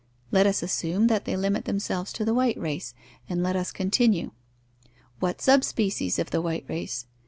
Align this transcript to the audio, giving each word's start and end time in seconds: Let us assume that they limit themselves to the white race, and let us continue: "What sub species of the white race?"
Let 0.31 0.47
us 0.47 0.63
assume 0.63 1.05
that 1.09 1.25
they 1.25 1.37
limit 1.37 1.65
themselves 1.65 2.11
to 2.13 2.25
the 2.25 2.33
white 2.33 2.57
race, 2.57 2.95
and 3.29 3.43
let 3.43 3.55
us 3.55 3.71
continue: 3.71 4.31
"What 5.19 5.41
sub 5.43 5.63
species 5.63 6.17
of 6.17 6.31
the 6.31 6.41
white 6.41 6.65
race?" 6.67 7.05